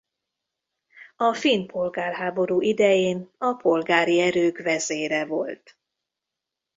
[1.15, 5.77] A finn polgárháború idején a polgári erők vezére volt.